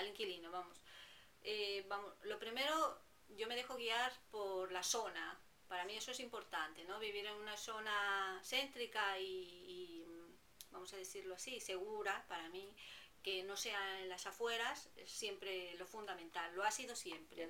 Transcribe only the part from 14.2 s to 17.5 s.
afueras, es siempre lo fundamental, lo ha sido siempre.